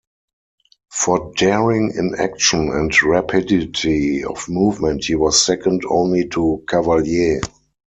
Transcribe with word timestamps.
For 0.91 1.31
daring 1.37 1.93
in 1.95 2.15
action 2.17 2.71
and 2.71 2.91
rapidity 3.03 4.23
of 4.23 4.49
movement 4.49 5.05
he 5.05 5.13
was 5.13 5.39
second 5.39 5.83
only 5.87 6.27
to 6.29 6.63
Cavalier. 6.67 7.39